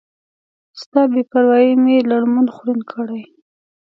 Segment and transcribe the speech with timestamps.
[0.81, 3.23] ستا بی پروایي می لړمون خوړین کړی